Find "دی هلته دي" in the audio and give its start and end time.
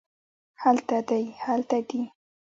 1.09-2.01